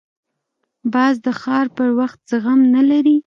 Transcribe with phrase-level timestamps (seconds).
[0.93, 3.17] باز د ښکار پر وخت زغم نه لري